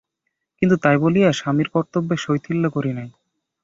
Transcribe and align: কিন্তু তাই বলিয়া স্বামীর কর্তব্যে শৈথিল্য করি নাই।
কিন্তু 0.59 0.75
তাই 0.77 0.97
বলিয়া 0.97 1.29
স্বামীর 1.31 1.69
কর্তব্যে 1.69 2.15
শৈথিল্য 2.17 2.63
করি 2.69 2.91
নাই। 2.93 3.09